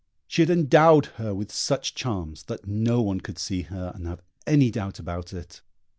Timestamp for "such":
1.51-1.93